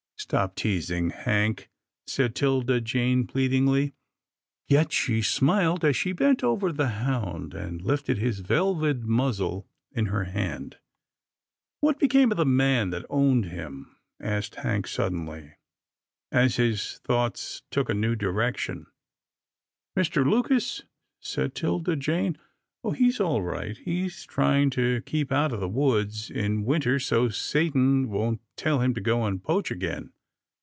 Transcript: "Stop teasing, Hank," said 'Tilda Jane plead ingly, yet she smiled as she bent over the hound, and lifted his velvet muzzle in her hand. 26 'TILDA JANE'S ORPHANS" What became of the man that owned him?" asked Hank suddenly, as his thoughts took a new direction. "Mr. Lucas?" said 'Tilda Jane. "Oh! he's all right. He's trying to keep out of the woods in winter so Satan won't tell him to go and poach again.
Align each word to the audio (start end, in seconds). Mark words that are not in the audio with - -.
"Stop 0.31 0.55
teasing, 0.55 1.09
Hank," 1.09 1.67
said 2.05 2.35
'Tilda 2.35 2.79
Jane 2.79 3.25
plead 3.25 3.51
ingly, 3.51 3.93
yet 4.67 4.91
she 4.93 5.23
smiled 5.23 5.83
as 5.83 5.95
she 5.97 6.11
bent 6.11 6.43
over 6.43 6.71
the 6.71 6.89
hound, 6.89 7.55
and 7.55 7.81
lifted 7.81 8.19
his 8.19 8.39
velvet 8.39 8.99
muzzle 9.01 9.67
in 9.91 10.05
her 10.05 10.25
hand. 10.25 10.77
26 11.79 11.79
'TILDA 11.81 11.81
JANE'S 11.81 11.81
ORPHANS" 11.81 11.81
What 11.81 11.99
became 11.99 12.31
of 12.31 12.37
the 12.37 12.45
man 12.45 12.89
that 12.91 13.05
owned 13.09 13.45
him?" 13.45 13.97
asked 14.21 14.55
Hank 14.57 14.85
suddenly, 14.87 15.53
as 16.31 16.57
his 16.57 16.99
thoughts 16.99 17.63
took 17.71 17.89
a 17.89 17.95
new 17.95 18.15
direction. 18.15 18.85
"Mr. 19.97 20.23
Lucas?" 20.23 20.83
said 21.19 21.55
'Tilda 21.55 21.95
Jane. 21.95 22.37
"Oh! 22.83 22.91
he's 22.91 23.19
all 23.19 23.43
right. 23.43 23.77
He's 23.77 24.23
trying 24.25 24.71
to 24.71 25.01
keep 25.05 25.31
out 25.31 25.53
of 25.53 25.59
the 25.59 25.69
woods 25.69 26.31
in 26.31 26.63
winter 26.63 26.97
so 26.99 27.29
Satan 27.29 28.09
won't 28.09 28.41
tell 28.57 28.81
him 28.81 28.95
to 28.95 29.01
go 29.01 29.23
and 29.25 29.43
poach 29.43 29.69
again. 29.69 30.13